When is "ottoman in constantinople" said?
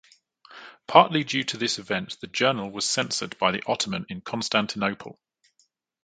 3.67-5.19